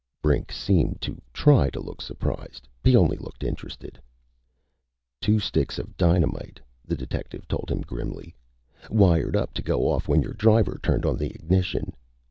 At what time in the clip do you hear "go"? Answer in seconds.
9.61-9.87